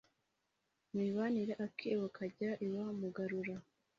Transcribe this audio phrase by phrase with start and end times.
[0.93, 3.55] Imibanire Akebo kajya iwa mugarura